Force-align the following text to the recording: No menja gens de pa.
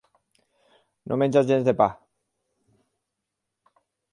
No 1.11 1.17
menja 1.23 1.43
gens 1.51 1.67
de 1.67 1.75
pa. 1.83 1.89